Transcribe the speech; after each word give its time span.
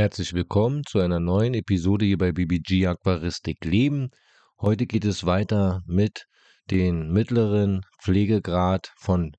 Herzlich 0.00 0.32
willkommen 0.32 0.82
zu 0.86 0.98
einer 1.00 1.20
neuen 1.20 1.52
Episode 1.52 2.06
hier 2.06 2.16
bei 2.16 2.32
BBG 2.32 2.86
Aquaristik 2.86 3.66
Leben. 3.66 4.08
Heute 4.58 4.86
geht 4.86 5.04
es 5.04 5.26
weiter 5.26 5.82
mit 5.84 6.24
den 6.70 7.12
mittleren 7.12 7.82
Pflegegrad 8.02 8.94
von 8.96 9.32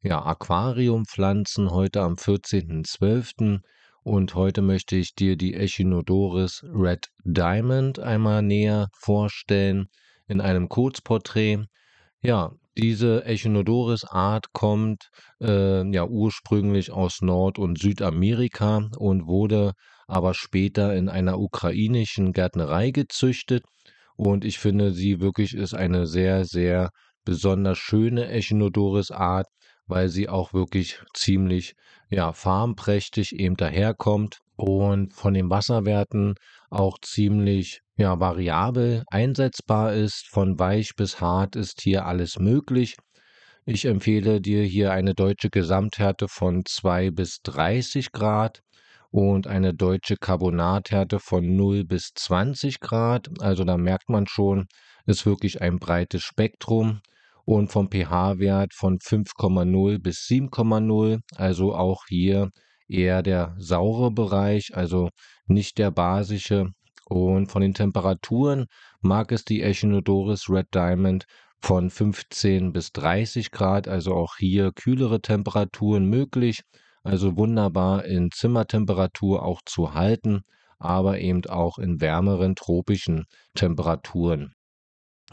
ja, 0.00 0.24
Aquariumpflanzen, 0.24 1.70
heute 1.70 2.00
am 2.00 2.14
14.12. 2.14 3.60
Und 4.04 4.34
heute 4.34 4.62
möchte 4.62 4.96
ich 4.96 5.14
dir 5.14 5.36
die 5.36 5.52
Echinodoris 5.52 6.64
Red 6.64 7.08
Diamond 7.22 7.98
einmal 7.98 8.40
näher 8.40 8.88
vorstellen 8.98 9.88
in 10.28 10.40
einem 10.40 10.70
Kurzporträt. 10.70 11.66
Ja, 12.22 12.52
diese 12.76 13.24
Echinodoris-Art 13.24 14.52
kommt 14.52 15.08
äh, 15.40 15.88
ja 15.90 16.06
ursprünglich 16.06 16.90
aus 16.90 17.22
Nord- 17.22 17.58
und 17.58 17.78
Südamerika 17.78 18.88
und 18.98 19.26
wurde 19.26 19.72
aber 20.06 20.34
später 20.34 20.94
in 20.94 21.08
einer 21.08 21.38
ukrainischen 21.38 22.32
Gärtnerei 22.32 22.90
gezüchtet. 22.90 23.64
Und 24.16 24.44
ich 24.44 24.58
finde, 24.58 24.92
sie 24.92 25.20
wirklich 25.20 25.54
ist 25.54 25.74
eine 25.74 26.06
sehr, 26.06 26.44
sehr 26.44 26.90
besonders 27.24 27.78
schöne 27.78 28.28
Echinodoris-Art, 28.28 29.46
weil 29.86 30.08
sie 30.08 30.28
auch 30.28 30.52
wirklich 30.52 31.00
ziemlich 31.14 31.74
ja, 32.10 32.32
farbenprächtig 32.32 33.32
eben 33.34 33.56
daherkommt 33.56 34.38
und 34.56 35.14
von 35.14 35.34
den 35.34 35.50
Wasserwerten 35.50 36.34
auch 36.70 36.98
ziemlich 37.00 37.80
ja, 37.96 38.18
variabel 38.20 39.04
einsetzbar 39.08 39.94
ist. 39.94 40.26
Von 40.28 40.58
weich 40.58 40.94
bis 40.96 41.20
hart 41.20 41.56
ist 41.56 41.80
hier 41.82 42.06
alles 42.06 42.38
möglich. 42.38 42.96
Ich 43.64 43.84
empfehle 43.84 44.40
dir 44.40 44.62
hier 44.62 44.92
eine 44.92 45.14
deutsche 45.14 45.50
Gesamthärte 45.50 46.28
von 46.28 46.62
2 46.64 47.10
bis 47.10 47.40
30 47.42 48.12
Grad 48.12 48.60
und 49.10 49.46
eine 49.46 49.74
deutsche 49.74 50.16
Carbonathärte 50.16 51.18
von 51.18 51.56
0 51.56 51.84
bis 51.84 52.12
20 52.14 52.80
Grad. 52.80 53.28
Also 53.40 53.64
da 53.64 53.76
merkt 53.76 54.08
man 54.08 54.26
schon, 54.26 54.66
ist 55.06 55.26
wirklich 55.26 55.62
ein 55.62 55.78
breites 55.78 56.22
Spektrum 56.22 57.00
und 57.44 57.72
vom 57.72 57.90
pH-Wert 57.90 58.74
von 58.74 58.98
5,0 58.98 59.98
bis 60.00 60.18
7,0. 60.28 61.20
Also 61.36 61.74
auch 61.74 62.04
hier 62.08 62.50
eher 62.88 63.22
der 63.22 63.54
saure 63.58 64.10
Bereich, 64.10 64.74
also 64.74 65.10
nicht 65.46 65.78
der 65.78 65.90
basische. 65.90 66.70
Und 67.08 67.46
von 67.46 67.62
den 67.62 67.74
Temperaturen 67.74 68.66
mag 69.00 69.30
es 69.30 69.44
die 69.44 69.62
Echinodoris 69.62 70.50
Red 70.50 70.66
Diamond 70.74 71.24
von 71.60 71.90
15 71.90 72.72
bis 72.72 72.92
30 72.92 73.50
Grad, 73.50 73.88
also 73.88 74.14
auch 74.14 74.36
hier 74.38 74.72
kühlere 74.72 75.20
Temperaturen 75.20 76.06
möglich 76.06 76.62
also 77.06 77.36
wunderbar 77.36 78.04
in 78.04 78.30
Zimmertemperatur 78.32 79.44
auch 79.44 79.62
zu 79.64 79.94
halten, 79.94 80.42
aber 80.78 81.20
eben 81.20 81.46
auch 81.46 81.78
in 81.78 82.00
wärmeren 82.00 82.56
tropischen 82.56 83.26
Temperaturen. 83.54 84.52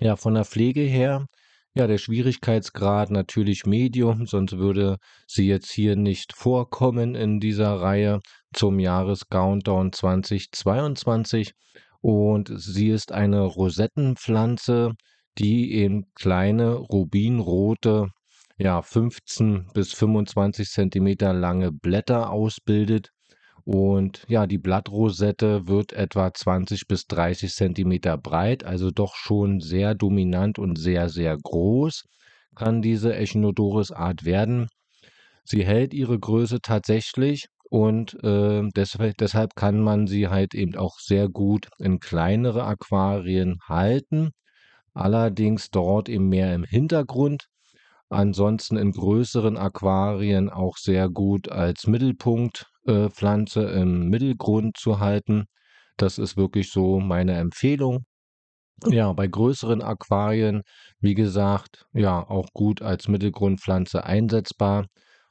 Ja, 0.00 0.16
von 0.16 0.34
der 0.34 0.44
Pflege 0.44 0.80
her, 0.80 1.26
ja, 1.74 1.86
der 1.86 1.98
Schwierigkeitsgrad 1.98 3.10
natürlich 3.10 3.64
Medium, 3.66 4.26
sonst 4.26 4.58
würde 4.58 4.98
sie 5.26 5.46
jetzt 5.46 5.70
hier 5.70 5.96
nicht 5.96 6.32
vorkommen 6.34 7.14
in 7.14 7.40
dieser 7.40 7.80
Reihe 7.80 8.20
zum 8.52 8.78
Jahres-Countdown 8.80 9.92
2022. 9.92 11.52
Und 12.00 12.50
sie 12.54 12.88
ist 12.88 13.12
eine 13.12 13.42
Rosettenpflanze, 13.42 14.92
die 15.38 15.74
eben 15.74 16.12
kleine 16.14 16.74
rubinrote 16.74 18.08
ja, 18.60 18.82
15 18.82 19.70
bis 19.72 19.94
25 19.94 20.68
Zentimeter 20.68 21.32
lange 21.32 21.72
Blätter 21.72 22.30
ausbildet. 22.30 23.10
Und 23.64 24.24
ja, 24.28 24.46
die 24.46 24.58
Blattrosette 24.58 25.68
wird 25.68 25.92
etwa 25.92 26.32
20 26.32 26.86
bis 26.86 27.06
30 27.06 27.52
Zentimeter 27.52 28.16
breit, 28.16 28.64
also 28.64 28.90
doch 28.90 29.14
schon 29.14 29.60
sehr 29.60 29.94
dominant 29.94 30.58
und 30.58 30.76
sehr, 30.78 31.08
sehr 31.08 31.36
groß 31.36 32.04
kann 32.56 32.82
diese 32.82 33.14
Echinodoris-Art 33.14 34.24
werden. 34.24 34.68
Sie 35.44 35.64
hält 35.64 35.94
ihre 35.94 36.18
Größe 36.18 36.60
tatsächlich 36.60 37.46
und 37.70 38.22
äh, 38.24 38.62
deshalb, 38.74 39.16
deshalb 39.18 39.54
kann 39.54 39.80
man 39.80 40.06
sie 40.06 40.28
halt 40.28 40.54
eben 40.54 40.76
auch 40.76 40.98
sehr 40.98 41.28
gut 41.28 41.68
in 41.78 42.00
kleinere 42.00 42.64
Aquarien 42.64 43.58
halten. 43.68 44.30
Allerdings 44.94 45.70
dort 45.70 46.08
eben 46.08 46.28
mehr 46.28 46.54
im 46.54 46.64
Hintergrund 46.64 47.46
Ansonsten 48.12 48.76
in 48.76 48.90
größeren 48.90 49.56
Aquarien 49.56 50.50
auch 50.50 50.76
sehr 50.78 51.08
gut 51.08 51.48
als 51.48 51.86
Mittelpunktpflanze 51.86 52.66
äh, 52.90 53.80
im 53.80 54.08
Mittelgrund 54.08 54.76
zu 54.76 55.00
halten. 55.00 55.44
Das 55.96 56.18
ist 56.18 56.36
wirklich 56.36 56.70
so 56.70 57.00
meine 57.00 57.36
Empfehlung. 57.38 58.04
Ja, 58.86 59.12
bei 59.12 59.26
größeren 59.26 59.82
Aquarien, 59.82 60.62
wie 61.00 61.14
gesagt, 61.14 61.84
ja, 61.92 62.18
auch 62.28 62.48
gut 62.54 62.80
als 62.80 63.08
Mittelgrundpflanze 63.08 64.04
einsetzbar. 64.04 64.86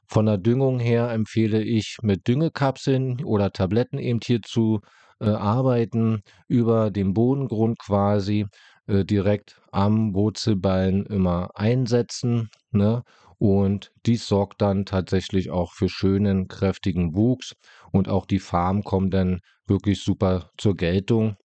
Von 0.06 0.26
der 0.26 0.38
Düngung 0.38 0.78
her 0.78 1.10
empfehle 1.10 1.62
ich 1.62 1.98
mit 2.02 2.28
Düngekapseln 2.28 3.24
oder 3.24 3.52
Tabletten 3.52 3.98
eben 3.98 4.20
hier 4.22 4.42
zu 4.42 4.80
äh, 5.20 5.28
arbeiten, 5.30 6.22
über 6.48 6.90
dem 6.90 7.12
Bodengrund 7.14 7.78
quasi 7.78 8.46
äh, 8.86 9.04
direkt 9.04 9.60
am 9.72 10.14
Wurzelballen 10.14 11.06
immer 11.06 11.50
einsetzen. 11.54 12.50
Ne? 12.72 13.02
Und 13.40 13.90
dies 14.04 14.26
sorgt 14.28 14.60
dann 14.60 14.84
tatsächlich 14.84 15.50
auch 15.50 15.72
für 15.72 15.88
schönen, 15.88 16.46
kräftigen 16.46 17.16
Wuchs 17.16 17.54
und 17.90 18.06
auch 18.06 18.26
die 18.26 18.38
Farm 18.38 18.82
kommt 18.84 19.14
dann 19.14 19.40
wirklich 19.66 20.02
super 20.02 20.50
zur 20.58 20.76
Geltung. 20.76 21.36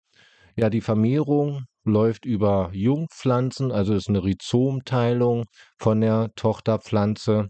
Ja, 0.57 0.69
die 0.69 0.81
Vermehrung 0.81 1.63
läuft 1.85 2.25
über 2.25 2.69
Jungpflanzen, 2.73 3.71
also 3.71 3.93
ist 3.93 4.09
eine 4.09 4.25
Rhizomteilung 4.25 5.45
von 5.77 6.01
der 6.01 6.31
Tochterpflanze. 6.35 7.47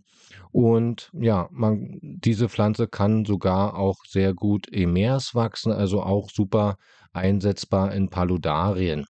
Und 0.51 1.09
ja, 1.13 1.47
man, 1.51 1.97
diese 2.01 2.47
Pflanze 2.47 2.88
kann 2.88 3.25
sogar 3.25 3.75
auch 3.75 3.97
sehr 4.07 4.35
gut 4.35 4.72
emers 4.72 5.33
wachsen, 5.33 5.72
also 5.72 6.03
auch 6.03 6.29
super 6.29 6.75
einsetzbar 7.13 7.95
in 7.95 8.09
Paludarien. 8.09 9.06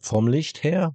Vom 0.00 0.26
Licht 0.26 0.64
her 0.64 0.94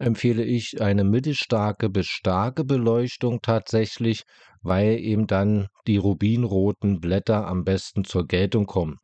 empfehle 0.00 0.44
ich 0.44 0.80
eine 0.80 1.04
mittelstarke 1.04 1.88
bis 1.90 2.06
starke 2.06 2.64
Beleuchtung 2.64 3.40
tatsächlich, 3.42 4.24
weil 4.62 4.98
eben 4.98 5.26
dann 5.26 5.68
die 5.86 5.98
rubinroten 5.98 7.00
Blätter 7.00 7.46
am 7.46 7.64
besten 7.64 8.04
zur 8.04 8.26
Geltung 8.26 8.66
kommen. 8.66 8.96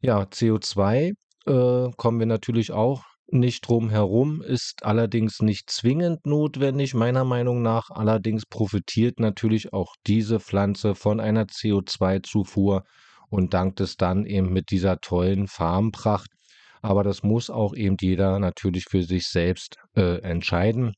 Ja, 0.00 0.22
CO2 0.22 1.12
äh, 1.46 1.90
kommen 1.96 2.18
wir 2.18 2.26
natürlich 2.26 2.72
auch 2.72 3.04
nicht 3.28 3.68
drum 3.68 3.90
herum, 3.90 4.40
ist 4.40 4.84
allerdings 4.84 5.40
nicht 5.40 5.68
zwingend 5.70 6.26
notwendig, 6.26 6.94
meiner 6.94 7.24
Meinung 7.24 7.60
nach. 7.60 7.90
Allerdings 7.90 8.46
profitiert 8.46 9.18
natürlich 9.18 9.72
auch 9.72 9.94
diese 10.06 10.38
Pflanze 10.38 10.94
von 10.94 11.20
einer 11.20 11.44
CO2-Zufuhr 11.44 12.84
und 13.28 13.52
dankt 13.52 13.80
es 13.80 13.96
dann 13.96 14.24
eben 14.26 14.52
mit 14.52 14.70
dieser 14.70 15.00
tollen 15.00 15.48
Farbenpracht 15.48 16.30
aber 16.82 17.02
das 17.02 17.22
muss 17.22 17.50
auch 17.50 17.74
eben 17.74 17.96
jeder 18.00 18.38
natürlich 18.38 18.84
für 18.88 19.02
sich 19.02 19.26
selbst 19.26 19.76
äh, 19.96 20.20
entscheiden. 20.22 20.94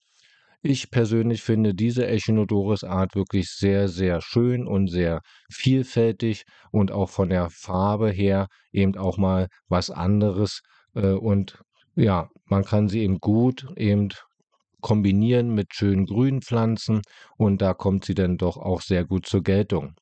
Ich 0.63 0.91
persönlich 0.91 1.43
finde 1.43 1.73
diese 1.75 2.07
Echinodoris-Art 2.09 3.15
wirklich 3.15 3.49
sehr, 3.51 3.89
sehr 3.89 4.21
schön 4.21 4.67
und 4.67 4.89
sehr 4.89 5.21
vielfältig 5.53 6.43
und 6.73 6.91
auch 6.91 7.11
von 7.11 7.29
der 7.29 7.49
Farbe 7.51 8.11
her 8.11 8.49
eben 8.73 8.97
auch 8.97 9.19
mal 9.19 9.47
was 9.69 9.91
anderes. 9.91 10.61
Äh, 10.95 11.13
und 11.13 11.63
ja, 11.95 12.29
man 12.47 12.65
kann 12.65 12.89
sie 12.89 13.01
eben 13.03 13.19
gut 13.19 13.67
eben 13.77 14.09
kombinieren 14.81 15.55
mit 15.55 15.75
schönen 15.75 16.07
grünen 16.07 16.43
Pflanzen 16.43 17.03
und 17.37 17.63
da 17.63 17.75
kommt 17.75 18.05
sie 18.05 18.15
dann 18.15 18.37
doch 18.37 18.57
auch 18.57 18.81
sehr 18.81 19.05
gut 19.05 19.27
zur 19.27 19.43
Geltung. 19.43 19.95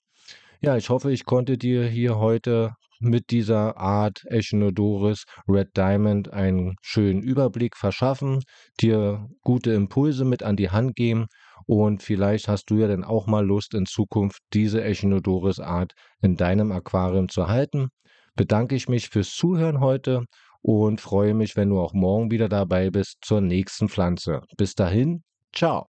Ja, 0.61 0.77
ich 0.77 0.89
hoffe, 0.89 1.13
ich 1.13 1.25
konnte 1.25 1.59
dir 1.59 1.87
hier 1.87 2.19
heute 2.19 2.75
mit 3.01 3.31
dieser 3.31 3.77
Art 3.77 4.23
Echinodoris 4.27 5.25
Red 5.49 5.77
Diamond 5.77 6.33
einen 6.33 6.77
schönen 6.83 7.23
Überblick 7.23 7.77
verschaffen, 7.77 8.43
dir 8.81 9.29
gute 9.43 9.73
Impulse 9.73 10.25
mit 10.25 10.43
an 10.43 10.57
die 10.57 10.71
Hand 10.71 10.97
geben 10.97 11.27
und 11.67 12.03
vielleicht 12.03 12.49
hast 12.49 12.71
du 12.71 12.79
ja 12.79 12.89
dann 12.89 13.05
auch 13.05 13.27
mal 13.27 13.45
Lust 13.45 13.75
in 13.75 13.87
Zukunft 13.87 14.41
diese 14.53 14.83
Echinodoris 14.85 15.61
Art 15.61 15.93
in 16.23 16.37
deinem 16.37 16.73
Aquarium 16.73 17.29
zu 17.29 17.49
halten. 17.49 17.89
Bedanke 18.37 18.75
ich 18.75 18.89
mich 18.89 19.09
fürs 19.09 19.31
Zuhören 19.31 19.81
heute 19.81 20.25
und 20.63 21.01
freue 21.01 21.35
mich, 21.35 21.57
wenn 21.57 21.71
du 21.71 21.81
auch 21.81 21.93
morgen 21.93 22.31
wieder 22.31 22.49
dabei 22.49 22.91
bist 22.91 23.19
zur 23.23 23.41
nächsten 23.41 23.89
Pflanze. 23.89 24.43
Bis 24.57 24.75
dahin, 24.75 25.23
ciao. 25.53 25.87